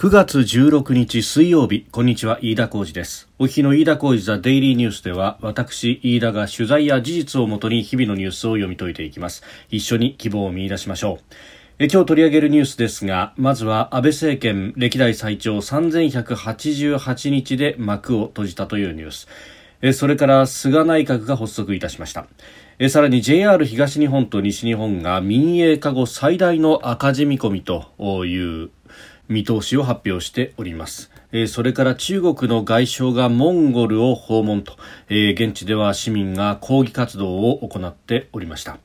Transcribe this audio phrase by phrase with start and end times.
[0.00, 3.28] 9月16日水曜日こんにちは飯田浩二です。
[3.38, 9.42] お日の飯田浩二ザデイリーニュースでは私飯田が取材や事実をもとに日々のニュースを読み解いていきます。
[9.68, 11.34] 一緒に希望を見出しましょう。
[11.80, 19.28] え今日取り上げるニュースですがまずは安倍政権歴代最長3188日で幕を閉じたというニュース。
[19.82, 22.26] えそれから菅内閣が発足いたしました。
[22.78, 28.70] えさらに JR 東日本と西日本が民営化後最大の赤字見込みという
[29.30, 31.10] 見通しを発表しております。
[31.30, 34.76] え、それから中国の外相がモンゴルを訪問と、
[35.08, 38.78] え、現地では市民が抗議活動を行っておりました。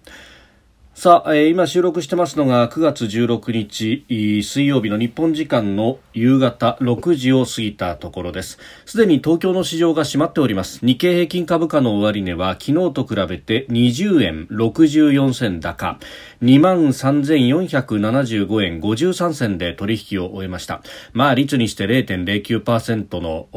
[0.98, 4.06] さあ、えー、今収録してますのが9月16日
[4.42, 8.60] 水曜日の日本時間の夕方6時を過ぎたところです。
[8.86, 10.80] すでに東京の市場が閉まっております。
[10.86, 16.00] 日経平均株価の終値は昨日と比べて20円64銭高、
[16.42, 20.82] 23,475円53銭で取引を終えました。
[21.12, 23.50] まあ、率にして0.09%の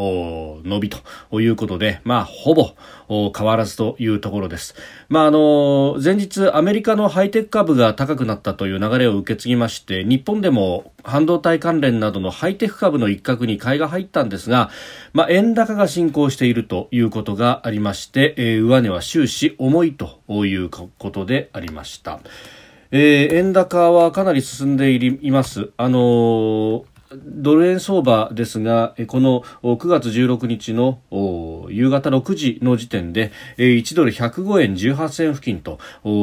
[0.65, 0.99] 伸びと
[1.41, 2.73] いうことで、まあ、ほぼ
[3.09, 4.75] 変わらずというところです。
[5.09, 14.71] まあ、あの、前日アメリカのハイテク株が高くなったという流れを受け継ぎまして、日本でも半導体関連などのハイテク株の一角に買いが入ったんですが、
[15.13, 22.21] まあ、円高が進行しているということがありまして、えー、上値は終始重いということでありました。
[22.91, 25.71] えー、円高はかなり進んでいます。
[25.77, 31.01] あのードル円相場ですが、この9月16日の
[31.71, 35.79] 夕方6時の時点で、1ドル105円18銭付近と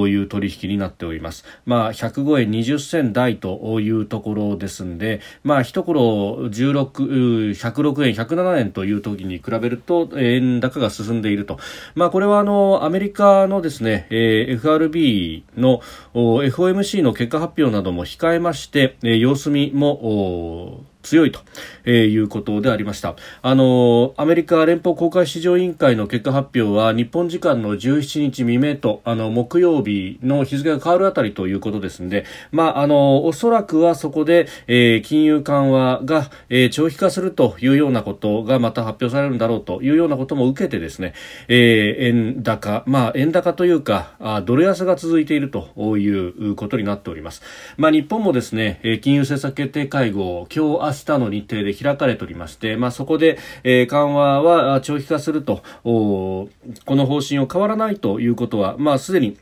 [0.08, 1.44] いう取引になっております。
[1.66, 11.58] まあ、105円20銭台というところですんで、まあ、一頃16、106円、107円という時に比べると、円高が進んでいると。
[11.96, 15.82] まあ、これはあの、アメリカのですね、FRB の
[16.14, 20.75] FOMC の結果発表なども控えまして、様子見も
[21.06, 21.40] 強いと、
[21.86, 23.16] えいうことでありました。
[23.42, 41.14] あのアメリカ連邦公開市場委員会の結果発表は日本時間の17日未明とあの木曜日の日付が変わるあたりということですので、まあ、あのおそらくはそこで、えー、金融緩和が、えー、長期化するというようなことがまた発表されるんだろうというようなことも受けてですね、
[41.48, 47.42] えー、円高、まあ、円高というかあドル安が続いているということになっております。
[47.78, 56.50] まあ、日本もですね、金融政策決定会合、今日日の日程で開かれておりまして、まあ、そこで、えー、緩和は長期化すると、こ
[56.88, 59.38] の方針を変わらないということは、まあ、すでに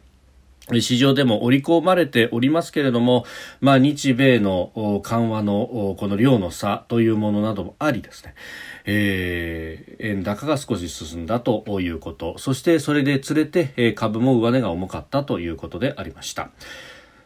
[0.80, 3.26] 市場でも織り込まれておりますけれども、
[3.60, 8.34] まあ、日米の緩和のこの量の差というものなどもありですね、
[8.86, 16.50] えー、円高が少し進んだということ、そしてそれで連れて株も上値が重かったということでありました。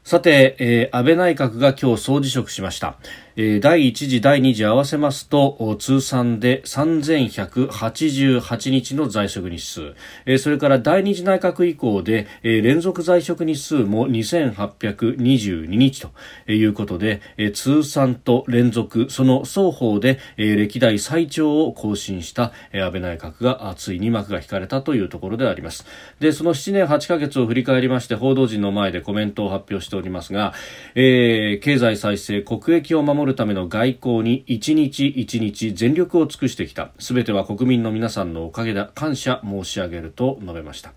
[0.04, 2.96] さて、えー、安倍内閣が今日総辞職しました。
[3.40, 9.94] えー、第1次、第2次合わせますと、通算で3188日の在職日数、
[10.26, 16.08] えー、それから第2次内閣以降で、えー、連続在職日数も2822日
[16.48, 25.86] ということで、えー、通算と連続、その双方で、えー、歴代最長を更新した、えー、安倍内閣がついに幕が引かれたというところであります。
[26.20, 30.56] で、その7年8ヶ月を振り返りまして、報道陣の前でコメントを発表しておりますが、
[30.96, 36.90] えー、経済再生、国益を守るるための外交に一日一日全力を尽くしてきた。
[36.98, 38.90] すべては国民の皆さんのおかげだ。
[38.96, 40.94] 感謝申し上げると述べました。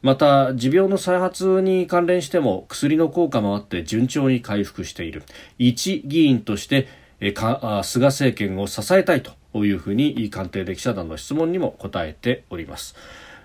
[0.00, 5.22] また持病の再発に関連しても薬の効果もあって順調に回復している
[5.58, 6.88] 一議員として
[7.20, 12.96] 菅政権を支えたいというふうに官邸で記者団の質問にも答えております。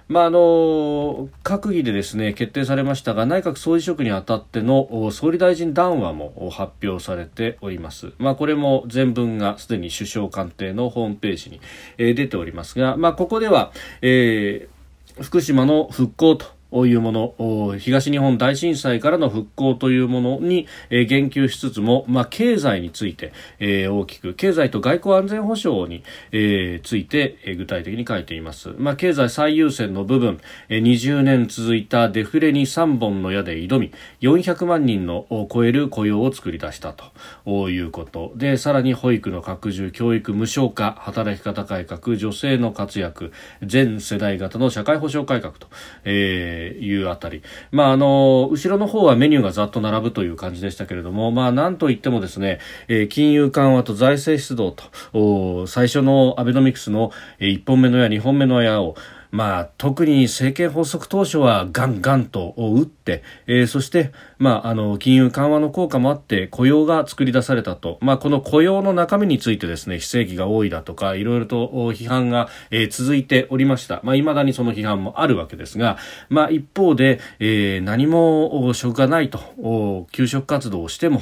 [0.10, 11.60] まあ、あの閣議でですね決定されましたが内閣総辞職にあたっての総理大臣談話も発表されております、まあ、これも全文がすでに首相官邸のホームページに、
[11.98, 30.40] えー、出ておりますが、まあ、ここでは、えー、福島の復興というもの東日本大震災からの復興というものに、え、言及しつつも、まあ、経済について、え、大きく経済と外交安全保障に、え、ついて、え、具体的に書いています、まあ、経済最優先の部分、
[30.70, 38.34] えー、20年続いたデフレに3本の矢で挑み400万人のを超える雇用を作り出したということ。
[38.36, 43.32] でさらに保育の拡充教育無償化働き方改革女性の活躍
[43.64, 45.68] 全世代型の社会保障改革と、
[46.04, 58.96] えーいうあたり、まあ、あの後ろの方はメニューがざっと並ぶという感じでしたけれども、まあ、なんといってもですね、えー、金融緩和と財政出動と最初のアベノミクスの1本目の矢2本目の矢を
[59.32, 73.96] まあ、特に政権発足当初はガンガンと打って、えー、そして、まあ、あの金融緩和の効果もあって雇用が作り出されたと、まあ、この雇用の中身についてですね非正規が多いだとかいろいろと批判が、えー、続いておりました。
[73.96, 75.98] い、まあ、未だにその批判もあるわけですが、
[76.30, 81.22] まあ、一方で、えー、何も職がないと給食活動をしても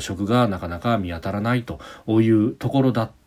[0.00, 1.80] 職がなかなか見当たらないと
[2.20, 3.19] いうところだった。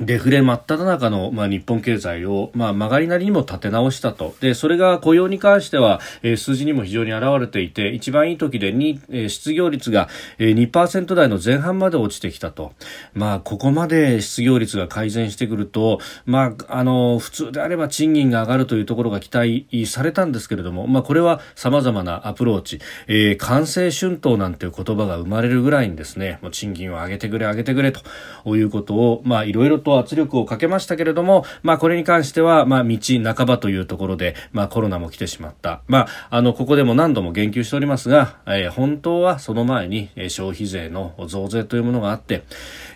[0.00, 4.34] デフレ真っ只中の、まあ、日本経済を、まあ、曲がりなりにも立て直したと。
[4.40, 10.08] でそれが雇用に関しては、えー、数字にも非常に表れていて一番いい時でに、えー、失業率が、
[10.38, 12.72] えー、2%台の前半まで落ちてきたと、
[13.14, 26.38] まあ、ここまで失業率が改善してくると、まあ、あの普通であれば賃金が上がるというところが期待されたんですけれども、まあ、これは様々なアプローチ、えー、完成春闘なんていう言葉が生まれるぐらいにですね。
[26.42, 32.98] もう賃金を上げてくれ上げてくれということをまあいろいろと圧力をかけましたけれども、まあこれに関しては、まあ道
[33.34, 35.82] 半ばというところで、まあコロナも来てしまった。
[35.86, 42.42] まあ、あの、ここでも何度も言及しておりますが、えー、本当はその前に、えー、消費税の増税というものがあって、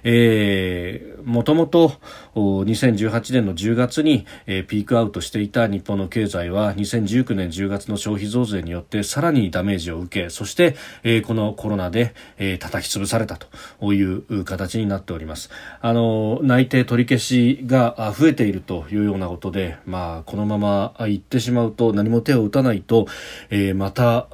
[0.05, 1.93] えー、もともと
[2.35, 15.51] 2018年の10月に、えー、ピークアウトしていた日本の経済は2019年10月の消費増税によってさらにダメージを受け、そして、えー、このコロナで、えー、叩き潰されたという形になっております。
[15.81, 16.03] あの、
[16.43, 23.07] 内定取り消しが増えているというようなことで、まあ、このまま行ってしまうと何も手を打たないと、
[23.51, 24.29] えー、また、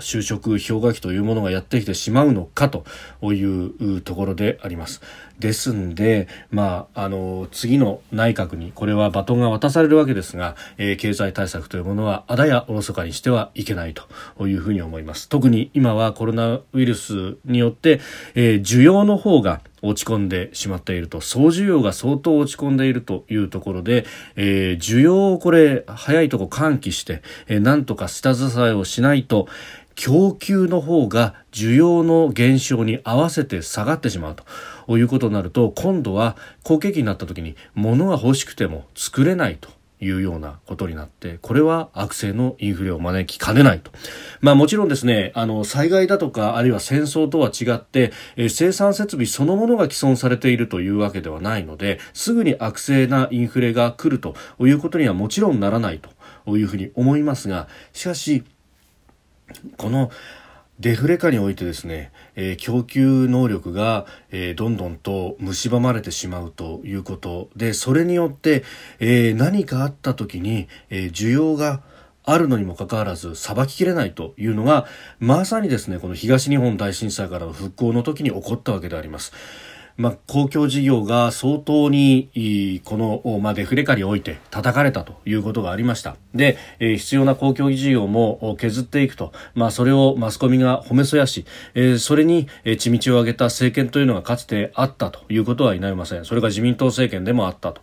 [0.00, 2.84] 就職氷河期というものがやってきてしまうのかと
[3.32, 5.00] いうところであります。
[5.38, 15.28] ですんで、まあ、あの、次の内閣にこれはバトンが渡されるわけですが、えー、経済対策というものはあだやおろそかにしてはいけないというふうに思います。
[15.28, 18.00] 特に今はコロナウイルスによって、
[18.34, 29.46] えー、需要の方が落ち込んでしまっていると総需要が相当落ち込んでいるというところで、えー、需要をこれ早いとこ喚起して、えー、なんとか下支えをしないと
[29.94, 34.36] 供給の方が需要の減少に合わせて下がってしまう
[34.86, 39.70] ということになると今度は好景気になった時に物が欲しくても作れないと
[40.04, 43.90] いうようなことになって、これは悪性のインフレを招きかねないと。
[44.40, 56.00] まあもちろんですね、あの、災害だとか、あるいは戦争とは違って、え、生産設備そのものが既存されているというわけではないので、すぐに悪性なインフレが来るということにはもちろんならない
[56.44, 58.44] というふうに思いますが、しかし、
[59.76, 60.10] この、
[60.80, 68.64] デフレ下においてですね、えー、供給能力が、えー、どんどんと蝕まれてしまうということでそれによって、
[68.98, 71.82] えー、何かあった時に、え需要が
[72.24, 74.86] あるのにもかかわらずさばききれないというのが
[75.20, 79.32] まさにですねこの東日本大震災からの復興の時に起こったわけであります。
[79.96, 86.16] まあ、公共事業が相当にこの、まあ、デフレ下において叩かれたということがありました。
[86.34, 91.44] で、え、必要な公共事業も削っていくと、まあ、それをマスコミが褒めそやし、
[91.74, 96.24] え、それにえ地道を上げた政権というのがかつてあったということは否めません。
[96.24, 97.80] それが自民党政権でもあったと。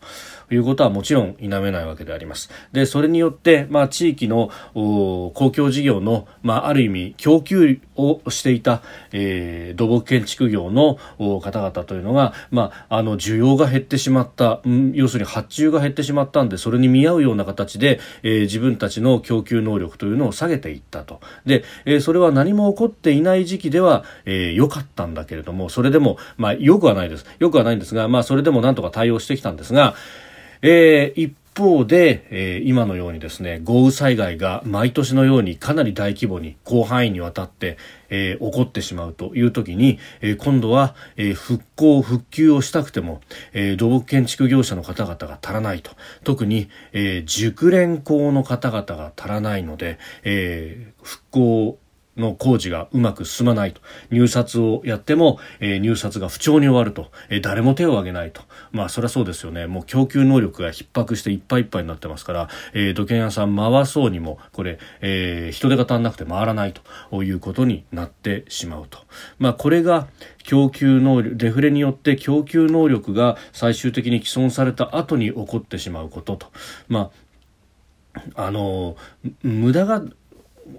[0.51, 2.49] いうことはもちろん否めないわけであります。
[2.71, 8.81] で、それによって、まあ、地域の公共事業の、まあ、ある意味、供給をしていた、
[9.11, 10.97] えー、土木建築業の
[11.39, 21.21] 方々というのが、まあ、あの、需要が減ってしまった、うん、要するに発注が減ってしまったんで、それに見合うような形で、えー、自分たちの供給能力というのを下げていったと。
[21.45, 27.25] で、えー、それは何も起こっていない時期では、えー、良かったんだけれども、それでも、まあ、良くはないです。
[27.39, 29.95] 良くはないんですが、まあ、それでもなんとか対応してきたんですが、
[30.61, 37.77] えー、一方で、えー、今のようにですね豪雨災害が毎年のようにかなり大規模に広範囲にわたって、
[38.09, 43.21] えー、起こってしまうという時に、えー、今度は、えー、復興復旧をしたくても、
[43.53, 45.91] えー、土木建築業者の方々が足らないと。
[46.23, 51.79] 特に、えー、熟練工の方々が足らないので、えー、復興
[52.17, 53.81] の工事がうまく進まないと。
[54.09, 58.41] 入札をやっても、えー、入札が不調に終わると、えー、誰も手を挙げないと。
[58.71, 59.67] まあそりゃそうですよね。
[59.67, 66.81] もう供給能力が逼迫していっぱいいっぱいになってますから、えー、土建屋さん回そうにもこれ、えー、人手が足んなくて回らないと。
[67.23, 68.99] いうことになってしまうと。
[69.39, 70.07] まあこれが
[70.43, 76.47] 供給能力デフレによって供給能力が最終的に既存された後に起こってしまうことと。
[76.87, 77.11] まあ
[78.35, 78.97] あの
[79.41, 80.03] 無駄が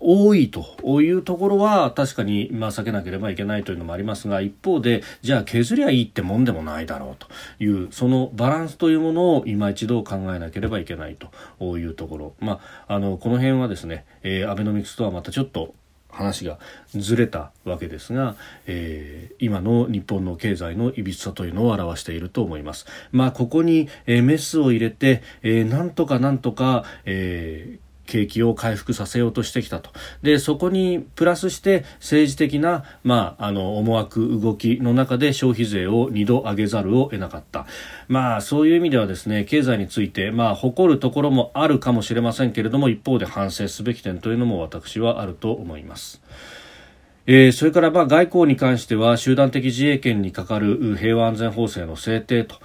[0.00, 1.00] 多いと。
[1.02, 7.28] いうところは確かに、まあ、避けなければいけないというのもありますが一方でじゃあ削りゃいいってもんでもないだろうと。
[7.58, 11.30] いうそのバランスというものを今一度考えなければいけないと。
[11.62, 15.74] いうところ、まあ、あのこの辺はですね、えー、アベノミクスとはまたちょっと
[16.12, 16.58] 話が
[16.94, 18.36] ずれたわけですが、
[18.66, 22.86] えー、今の日本の経済のいびつさというのを表していると思います。
[23.10, 29.90] まあ、ここに、えー、メスを入れて、えー、なんとかなんとか、えー景気を回復させようとしてきたと。
[30.22, 37.66] で、そこにプラスして政治的な、まあ、あの、思惑、動きの中で消費税を二度上げざるを得なかった。
[38.08, 46.20] まあ、そういう意味ではですね、経済について、まあ、誇るところもあるかもしれませんけれども、一方で反省すべき点というのも私はあると思います。
[47.24, 52.56] えー、それからまあ外交に関しては集団的自衛権にかかる平和安全法制の制定と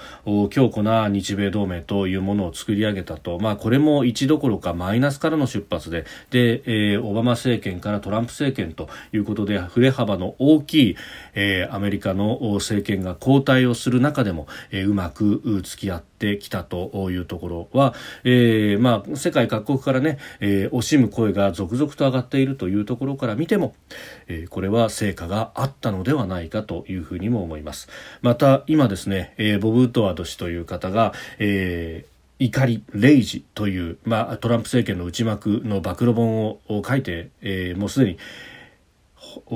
[0.49, 10.95] 強固な日米同盟というものを作り上げたと、まあ、これも1どころかマイナスからの出発でで、えー、オバマ政権からトランプ政権ということで振れ幅の大きい、
[11.35, 23.75] えー、アメリカの政権が交代をする中でも、えー、うまく付き合ってきたというところは、えーまあ、世界各国からね、えー、惜しむ声が続々と上がっているというところから見ても、
[24.25, 27.89] えーこれは成果があったのではないかというふうにも思います。
[28.21, 38.19] また今ですね、えー、ボブ・ウッドワード氏という方が、えー怒り、レイジという、まあ、トランプ政権の内幕の暴露本を書いて、えー、もうすでに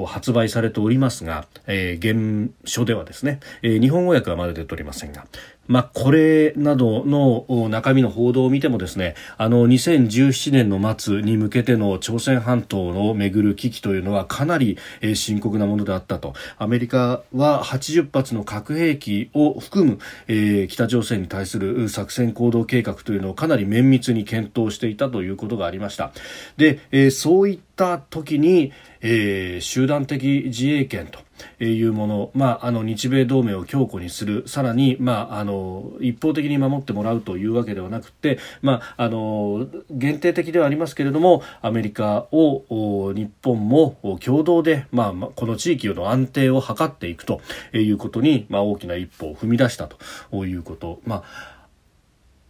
[0.06, 5.26] 発売されておりますが、えー、原書ではですね、えー、日本語訳はまだ出ておりませんが、
[5.72, 14.78] まあ、これなどの中身の報道を見てもですねあの2017年の末に向けての朝鮮半島のめぐる危機というのはかなり
[15.14, 16.34] 深刻なものであったと。
[16.58, 26.12] アメリカは80発の核兵器を含む、えー、北朝鮮に対する作戦行動計画というのをかなり綿密に検討していたということがありました。
[26.58, 31.20] で、えー、そういった時に、えー、集団的自衛権と
[31.60, 47.42] いうもの、まあ、あの日米同盟を強固にするさらに、まあ、あの一方的に守ってもらうというわけではなくて、まあ、あの限定的ではありますけれどもアメリカを日本も共同で、まあ、この地域の安定を図っていくと
[47.74, 51.00] いうことに、まあ、大きな一歩を踏み出したということ。
[51.06, 51.61] まあ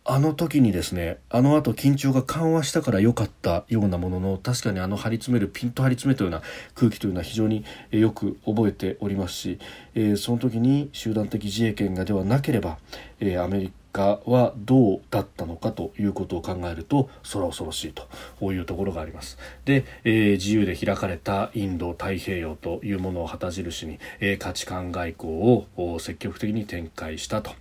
[0.04, 6.42] あの時にですねあの後緊張が緩和したから良かったようなものの確かにあの張り詰めるピンと張り詰めたような
[6.74, 9.60] 空気というのは非常によく覚えておりますし、
[9.94, 12.80] えー、その時に集団的自衛権がではなければ、
[13.20, 19.38] えー、アメリカ果はどうだったのかということを考えるとそれは恐ろしいというところがあります。
[19.66, 27.52] で、えー、自由で開かれたインド太平洋というものを旗印に、えー、価値観外交を積極的に展開したと、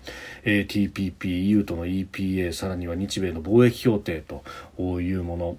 [0.44, 4.42] えー、TPP、EU との EPA さらには日米の貿易協定と
[5.00, 5.56] いうもの。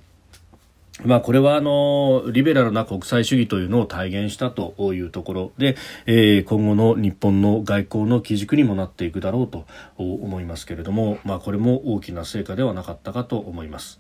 [1.04, 9.66] まあ、これはあのリベラルな国際主義というのを体現したというところで、えー、今後の日本の外交の基軸にもなっていくだろうと
[9.98, 14.00] 思いますけれども、まあ、これも大きな成果ではなかったかと思います。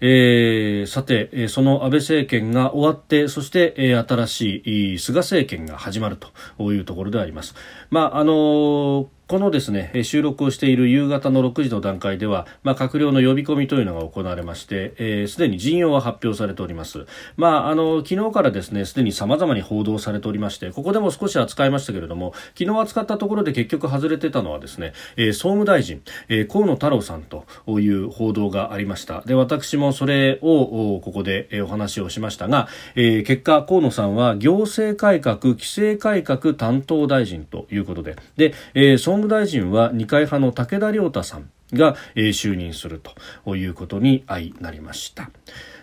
[0.00, 6.18] えー、さて、その安倍政権が終わって、そして、え、新しい菅政権が始まる
[6.58, 7.54] というところであります。
[7.90, 17.06] まあ、あのーこのですね収録をしている夕方の6時の段階では、まあ、閣僚の呼び込みというのが行われまして、えー、すでに陣容は発表されております。
[17.36, 27.46] まあ、あの昨日からですねすでに様々に報道されておりまして、ここでも少し扱いましたけれども、昨日扱ったところで結局外れてたのはですね、えー、総務大臣、えー、河野太郎さんと
[27.80, 29.22] いう報道がありました。
[29.22, 43.00] で、私もそれをここでお話をしましたが、えー、結果河野さんは行政改革、規制改革担当大臣といいうことで、で、えー務大臣は二階派の武田良太さんが、えー、就任する
[43.44, 45.30] ということに相なりました。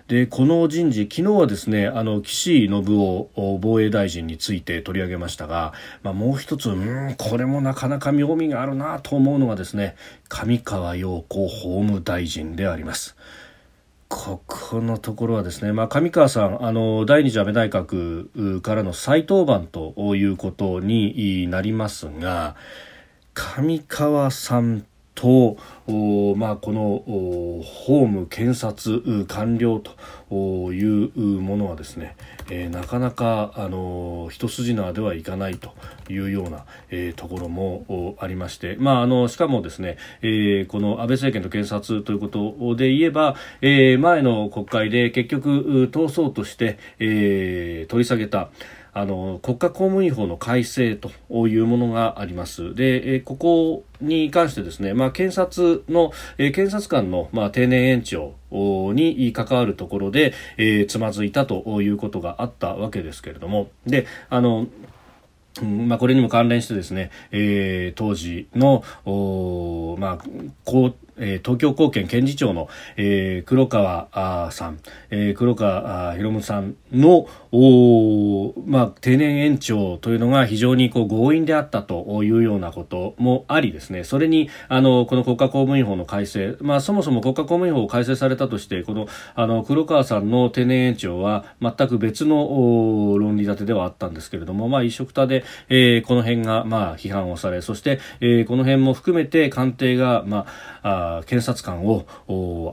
[0.07, 5.73] でこの人事、昨日はですねあの岸信夫防衛大臣について取り上げましたが、
[6.03, 9.95] まあ、もう一つうんこれもなかなか妙味があるなと思うのがですね
[10.27, 13.15] 上川陽子法務大臣であります。
[14.15, 22.55] ここのところはですね、まあ、上川さん、あの、第二次安倍内閣からの再登板ということになりますが、
[23.33, 25.57] 上川さんと、
[26.35, 27.03] まあ、この
[27.63, 32.15] 法務検察官僚というものはですね、
[32.49, 35.73] えー、なかなか、あの一筋縄ではいかないと
[36.09, 48.49] いうような、えー、ところもありまして、まあ、あのしかもですね、えー、この安倍政権と検察ということで言えば、えー、前の国会で結局通そうとして、えー、取り下げた。
[48.93, 51.11] あの国家公務員法の改正と
[51.47, 52.75] いうものがあります。
[52.75, 64.67] で、えここに関してですね、まあ、検察の、え検察官の、まあ、定年延長に関わるところで、え、つまずいたということがあったわけですけれども、で、あの、
[65.61, 68.83] まあ、これにも関連してですね、えー、当時の、
[69.99, 70.17] まあ、
[71.17, 74.79] え、東京高検検事長の、え、黒川さん、
[75.09, 84.03] え、黒川博文さんのお、まあ、定年延長というのが非常にこう強引であったというようなこともありですね。
[84.03, 100.47] それにあのこの国家公務員法の改正、まあ、そもそも国家公務員法を改正されたとしてこのあの黒川さんの定年延長は全く別の論理立てではあったんですけれども、まあ、一緒くたで、えー、この辺がまあ批判をされそして、えー、この辺も含めて官邸が、ま
[100.81, 102.05] あ、あ検察官を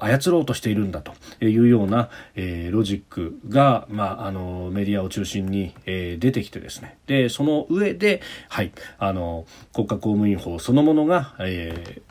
[0.00, 1.12] 操ろうとしているんだと
[1.44, 12.02] いうような、えー、ロジックが、まあ、あのメディアを中心に、えー、出てきてですねでその上で、はい、あの国家公務員法そのものが、えー、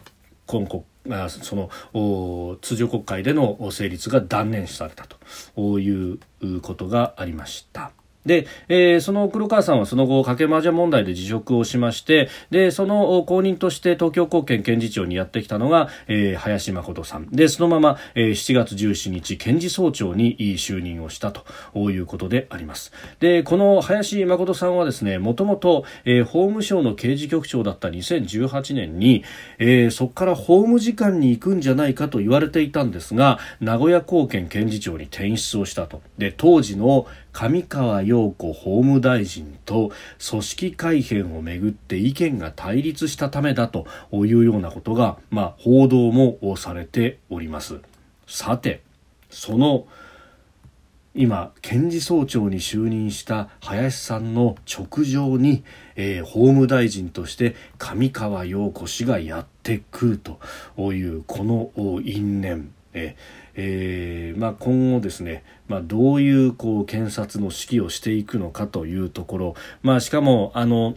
[0.45, 0.83] 今国
[1.39, 1.69] その
[2.61, 5.05] 通常国会での成立が断念された
[5.55, 6.19] という
[6.61, 7.91] ことがありました。
[8.25, 17.27] で、えー、その黒川さんはその後、かけ麻雀問題で辞職をしまして、で、その後任として東京高検検事長にやってきたのが、えー、林誠さん。
[17.27, 21.45] で、そのまま、えー、7月17日、検事総長に就任をしたと
[21.91, 22.91] いうことであります。
[23.19, 25.85] で、この林誠さんはですね、もともと、
[26.25, 29.23] 法務省の刑事局長だった2018年に、
[29.59, 36.01] えー、そこから法務次官に行くんじゃないかと言われていたんですが、名古屋高検検事長に転出をしたと。
[36.17, 39.91] で、当時の上川陽子法務大臣と
[40.29, 47.79] 組織改編をめぐって意見が対立したためだというようなことが、まあ、報道もされております。
[48.27, 48.81] さて
[49.29, 49.87] その
[51.15, 55.63] 今検事総長に就任した林さんの直上に、
[55.95, 60.39] えー、法務大臣として上川陽子氏がやってくると
[60.93, 70.95] いうこの因縁、えーえーまあ、今後ですね、まあ、どういうこう検察の指揮をしていくのかというところ、まあ、しかもあの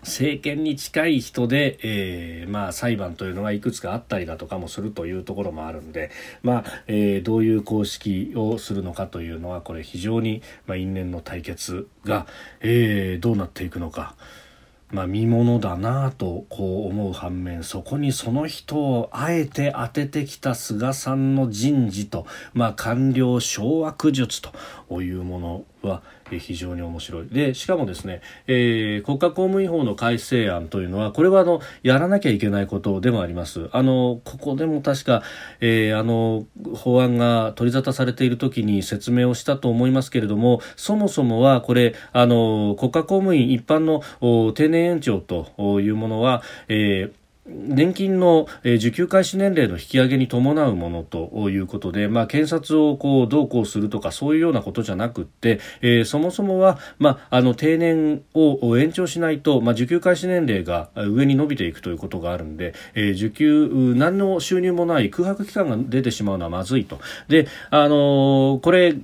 [0.00, 6.10] 政権に近い人で、えーまあ、裁判というのがいくつかあったりだとかもするというところもあるんで、
[6.42, 12.26] まあえー、どういう公式をするのかというのはこれ非常に、まあ、因縁の対決が、
[12.60, 14.14] えー、どうなっていくのか。
[14.90, 24.40] まあ、見ものだなぁとこう思う反面そこにその人をあえて当ててきた菅さんの人事と、まあ、官僚掌握術
[24.88, 25.40] というも
[25.82, 27.28] のは非常に面白い。
[27.28, 33.68] で、しかもですね、えー、国家公務員法の改正案というのは、これはあの、やらなきゃいけないことでもあります。
[33.72, 35.22] あの、ここでも確か、
[35.60, 44.02] えー、あの、法案が取り沙汰されている時に説明をしたと思いますけれども、そもそもはこれ、あの、国家公務員一般の
[44.52, 67.00] 定年延長というものは、えー年金の受給開始年齢の引き上げに伴うものということで、まあ、検察をこうどうこうするとかそういうようなことじゃなくって、えー、そもそもは、まあ、あの定年を延長しないと、まあ、受給開始年齢が上に伸びていくということがあるんで、えー、受給何の収入もない空白期間が出てしまうのはまずいと。
[67.28, 68.96] で、あのー、これ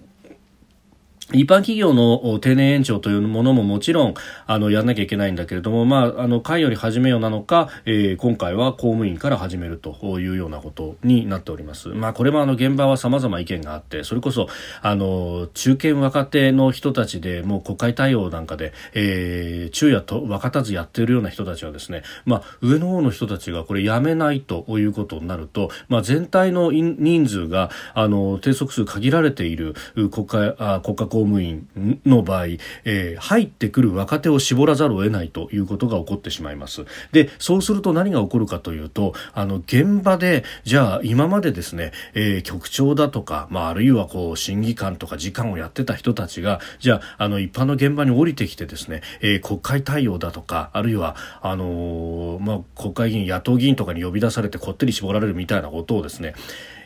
[1.35, 4.15] 一般企業の定年延長というものももちろん、
[4.47, 11.89] あの、やんなきゃいけないんだけれども、まあ、あの、会より始めようなのか、えー、今回は公務員から始めるというようなことになっております。
[11.89, 14.49] まあ、これもあの、現場は様々意見があって、それこそ、
[14.83, 29.75] あの、中堅若手の人たちで、もう国会対応なんかで、えー、昼夜と分かたずやっているような人たちはですね、まあ、上の方の人たちがこれやめないということになると、まあ、全体の人数が、あの、定則数限られている
[30.11, 31.69] 国会、あ国家公務員
[32.07, 32.47] の場合、
[32.85, 36.85] えー、入ってくる若手を絞らざるを得ないということが起こってしまいます。
[37.13, 56.35] で、そうすると何が起こるかというと、あの、現場で、じゃあ今までですね、えー、局長だとか、まあ、あるいはこう、審議官とか時間をやってた人たちが、じゃあ、あの、一般の現場に降りてきてですね、えー、国会対応だとか、あるいは、あのまあ、国会議員、野党議員とかに呼び出されてこってり絞られるみたいなことをですね、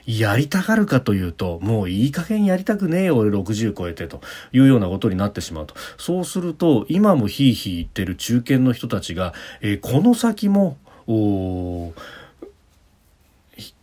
[0.07, 4.21] やりたがるかというと、もういい加減やりたくねえよ、俺60超えてと
[4.53, 5.75] いうようなことになってしまうと。
[5.99, 11.93] そうすると、今もひいひい言ってる中堅の人たちが、えー、この先も、お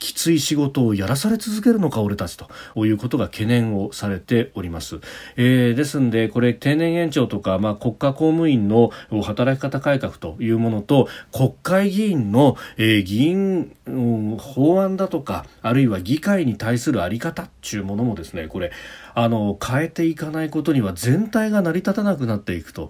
[0.03, 2.49] きつい仕事をやらされ続けるのか俺たちと。
[2.85, 4.99] いうことが懸念をされております、
[5.37, 8.91] えー、ですんでこれ定年延長とか、まあ、国家公務員の
[9.23, 18.71] 働き方改革というものと国会議員の、えー、議員、うん、法案だとかあるいは議会に対するあり方っていうものもですねこれ
[19.15, 22.89] あの変えていかないことには全体が成り立たなくなっていくと、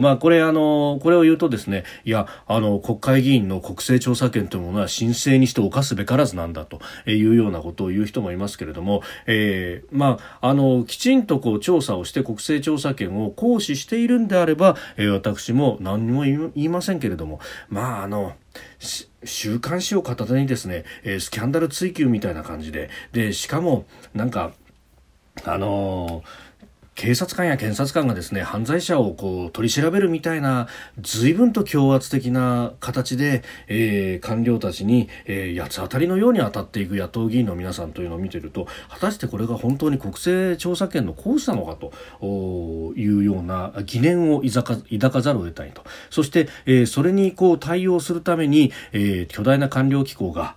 [0.00, 18.34] まあ、これあのこれを言うとですねいやあの国会議員の国政調査権というものは申請にして犯すべからずなんだというようなことを言う人もいますけれども、えー、まあ、あのきちんとこう調査をして国政調査権を行使しているんであれば、えー、私も何にも言いませんけれどもまああの
[19.24, 24.52] 週刊誌を片手にですね、えー、スキャンダル追及みたいな感じででしかもなんか
[25.44, 26.45] あのー
[26.96, 30.66] 警察官や検察官がですね犯罪者をこう取り調べるみたいな
[30.98, 41.92] 随分と強圧的な形で、えー、官僚たちに、えー、八つ当たりのように当たっていく野党議員の皆さんというのを見てると果たしてこれが本当に国政調査権の行使なのかと
[42.96, 45.84] いうような疑念を抱かざるを得ないと。
[46.08, 50.56] そして、えー、それにこう対応するために、えー、巨大な官僚機構が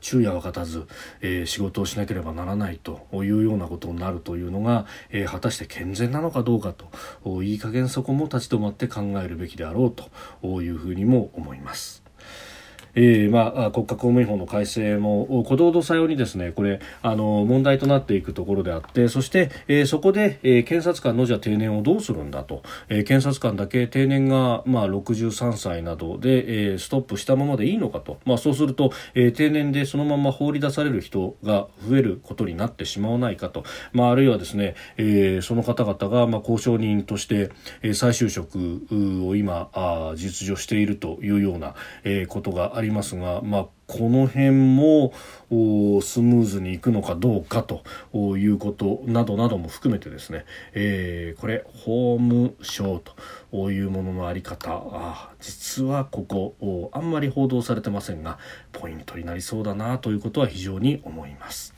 [0.00, 0.86] 昼夜は勝たず、
[1.20, 6.74] えー、仕事をしなければならないというようなことになるというのが、えー、果たして健全なのかどうか
[7.24, 9.90] といい加減そこも立ち止まって考えるべきであろう
[10.42, 11.99] というふうにも思います。
[12.94, 37.50] えーまあ、国家公務員法の改正も小道土さようにですねこれあの問題となっていくところであってそして、えー、そこで、えー、検察官のじゃ定年をどうするんだと、えー、検察官だけ定年が、まあ、63歳などで、えー、ストップしたままでいいのかと、まあ、そうすると、えー、定年でそのまま放り出される人が増えることになってしまわないかと、まあ、あるいはですね、えー、その方々が、まあ、交渉人として、
[37.82, 38.58] えー、再就職
[39.26, 41.74] を今あ実情しているというような、
[42.04, 45.12] えー、ことがありますが、まあ、この辺も
[46.00, 47.82] スムーズにいくのかどうかと
[48.38, 53.02] いうことなどなども含めてですね、えー、これ法務省
[53.52, 58.38] というもののあり方あ実はここあんまり報道されてませんが
[58.72, 61.74] ポイントになりそうだなということは非常に思います。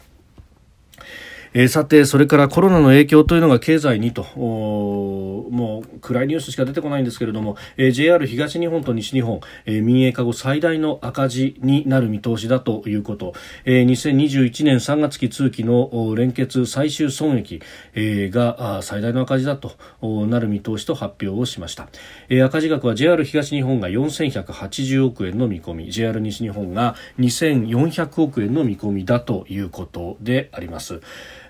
[1.55, 13.35] えー、さて、それからコロナの影響というのが経済にと、もう暗いニュースしか出てこないんですけれども、えー、JR 東日本と西日本、えー、民営化後最大の赤字になる見通しだということ、
[13.65, 17.63] えー、2021年3月期通期の連結最終損益、
[17.95, 19.77] えー、が最大の赤字だと
[20.27, 21.89] なる見通しと発表をしました、
[22.29, 25.91] えー、赤字額は JR 東日本が4180億円の見込み。
[25.91, 31.01] JR 西日本が2400億円の見込みだということであります。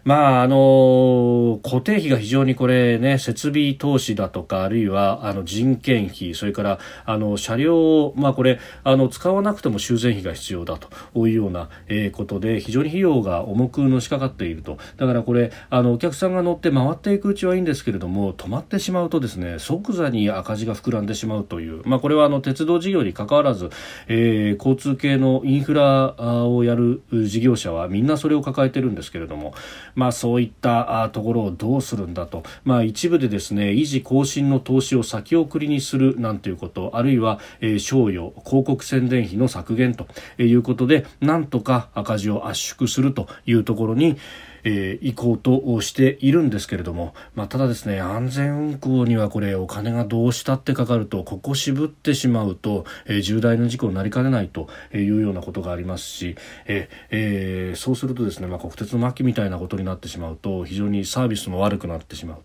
[0.05, 14.77] まあ、あの、固定費が非常にこれね、設備投資だとか、あるいは、あの、人件費、それから、あの、車両、まあ、これ、あの、使わなくても修繕費が必要だというような、えー、ことで、非常に費用が重くのしかかっていると。
[14.99, 23.71] だからこれ、あの、お客さんが乗って回っていくうちはいいんですけれども、止まってしまうとですね、即座に赤字が膨らんでしまうという、まあ、これはあの、鉄道事業に関わらず、
[24.09, 29.55] えー、交通系のインフラをやる事業者はみんなそれを抱えてるんですけれども、
[29.95, 44.17] まあ、そういったところをどうするんだと、まあ、一部でですね維持更新の投資を先送りにするなんていうことあるいは、えー、賞与広告宣伝費の削減ということでなんとか赤字を圧縮するというところに、
[44.65, 62.39] えー、行こうとしているんですけれども、まあ、ただですね安全運行にはこれお金がどうしたってかかるとここ渋ってしまうと、えー、重大な事故になりかねないというようなことがありますし、ええー、そうするとですね、まあ、国鉄の末期みたいなことになってしまうと非常にサービスも悪くなってしまう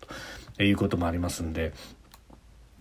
[0.56, 1.72] ということもありますんで、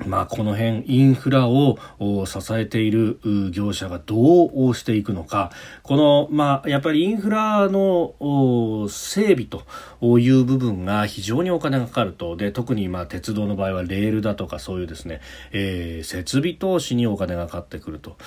[0.05, 1.77] まあ、この辺インフラを
[2.25, 3.19] 支えている
[3.51, 5.51] 業者がどうしていくのか。
[5.81, 9.63] この、まあ、やっぱりインフラの整備と
[10.19, 12.37] いう部分が非常にお金がかかると。
[12.37, 15.19] で特にまあ鉄道の場合はレールだとかそういうですね、
[15.51, 18.17] えー、設備投資にお金がかかってくると、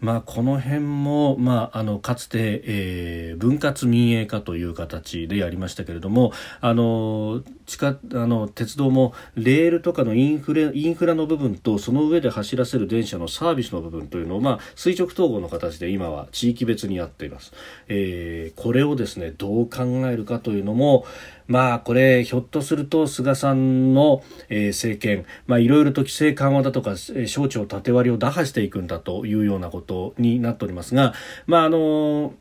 [0.00, 17.52] まあ、この辺も、まあ、あのかつて、えー、分割民営化という形でやりましたけれどもあの地下あの鉄道もレールとかのインフレインフラの部分とその上で走らせる電車のサービスの部分というのを、まあ、垂直統合の形で今は地域別にやっています、
[17.88, 21.06] えー、これをですねどう考えるかというのも
[21.46, 31.14] まあこれひょっとすると菅さんの、えー、政権まあいろいろと規制緩和だとか省庁縦割りを打破していくんだというようなことになっておりますが
[31.46, 32.34] まああの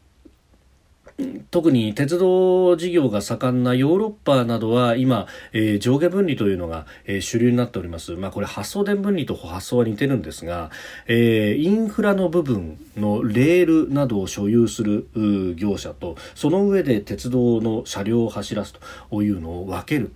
[1.51, 8.13] 特に鉄道事業が盛んなヨーロッパなどは今、えー、上下分離というのが、えー、主流になっております。
[8.13, 10.71] まあこれ発送電分離と発送は似てるんですが、
[11.07, 15.07] えー、インフラの部分のレールなどを所有する
[15.55, 18.73] 業者とその上で鉄道の車両を走らす
[19.11, 20.11] というのを分ける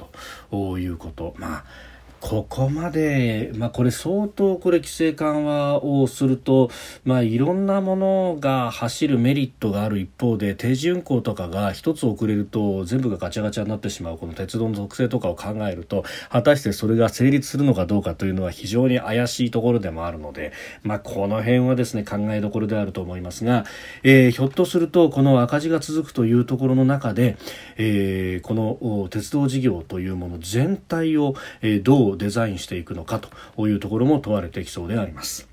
[0.50, 1.36] ということ。
[1.38, 1.87] まあ
[2.19, 6.69] ここまで、まあ、これ相当これ規制緩和をすると、
[7.06, 20.53] まあ、いろんなものが走るメリットがある一方で定時運行とかが一つ遅れると全部がガチャガチャになってしまうこの鉄道の特性とかを考えると果たしてそれが成立するのかどうかというのは非常に怪しいところでもあるので、
[20.84, 23.65] まあ、この辺はですね考えどころであると思いますが、
[24.03, 27.38] えー、ひょっとするとこの赤字が続くというところの中で、
[27.77, 35.50] えー、この鉄道事業というもの全体を、えー、どうデザインしていくのかというところも問われてきそうであります。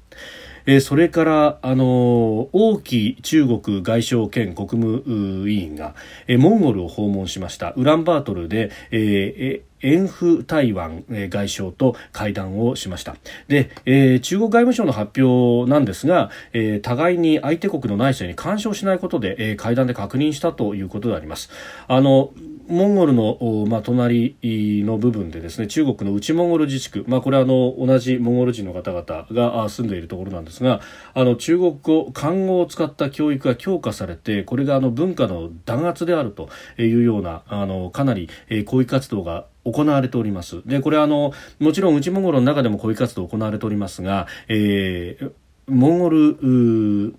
[0.67, 5.95] えー、それから、あのー、王毅中国外相兼国務委員が、
[6.27, 7.73] えー、モンゴルを訪問しました。
[7.73, 13.17] ウランバートルで、えーエンフ台湾外相と会談をしました。
[13.49, 21.51] で、えー、中国外務省の発表なんですが、えー、互いに相手国の内政に干渉しないことで、えー、会談で確認したということであります。
[21.87, 22.33] あの
[22.67, 30.81] モンゴルの、まあ、隣の部分でですね中国の内モンゴル自治区、まあ、これはあの同じモンゴル人の方々が住んでいるところなんですが
[31.13, 40.63] あの中国語漢語を使った教育が強化されてこれがあの文化の弾圧であるというようなあのかなり、えー、抗議活動が行われております。
[40.67, 45.33] で、これあの、もちろん内モンゴルの中でも抗議活動行われておりますが、えー、
[45.69, 47.15] モンゴル、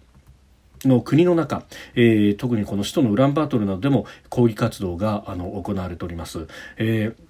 [0.88, 1.64] の国の中、
[1.96, 6.48] えー、特にこの首都のウランバートルなどでも抗議活動があの行われております。
[6.78, 7.25] えー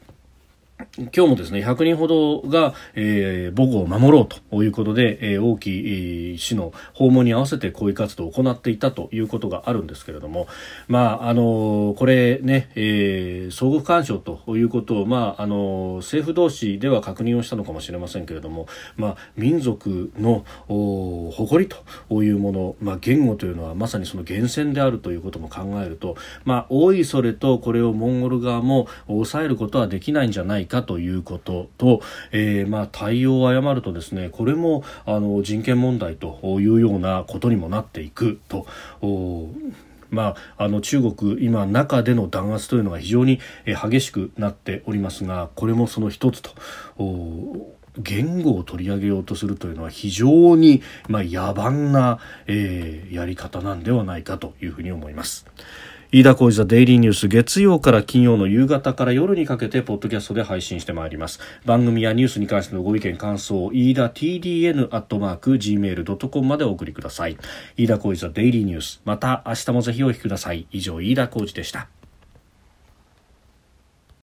[0.98, 10.48] 今日もですね、100人ほどが、えー、母語を守ろうということで、えー、王毅氏の訪問に合わせて抗議活動を行っていたということがあるんですけれども、
[10.88, 21.74] まあ、あの、これね、えー、相互干渉ということを、まあ、あの、政府同士では確認をしたのかもしれませんけれども、まあ、民族の誇り
[22.10, 32.01] というもの、まあ、言語というのはまさにその源泉であるということも考えると、まあ、大いそれとこれをモンゴル側も抑えることはできないんじゃないかということと、
[32.32, 38.65] えー、まあ対応を誤るとですねこれもあの人権問題というようなことにもなっていくと。
[40.12, 46.51] まあ、あの中国、今、中での弾圧というのが非常に激しくなっておりますがこれもその一つと。
[47.97, 55.45] 言語を取り上げようとするというのは非常に、まあ、野蛮な、えー、やり方なんではないかというふうに思います。
[56.15, 61.41] 飯田浩司ザデイリーニュース月曜から金曜の夕方から夜にかけてポッドキャストで配信してまいります。
[61.65, 67.36] 番組やニュースに関してのご意見感想飯田 TDN アットマーク Gmail.com までお送りください。
[67.75, 69.01] 飯田浩司ザデイリーニュース。
[69.04, 70.65] また明日もぜひお聞きください。
[70.71, 71.89] 以上飯田浩司でした。